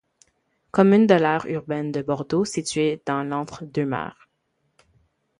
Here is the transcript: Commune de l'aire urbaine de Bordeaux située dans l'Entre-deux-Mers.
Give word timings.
Commune 0.71 1.05
de 1.05 1.13
l'aire 1.13 1.45
urbaine 1.45 1.91
de 1.91 2.01
Bordeaux 2.01 2.43
située 2.43 3.03
dans 3.05 3.21
l'Entre-deux-Mers. 3.21 4.27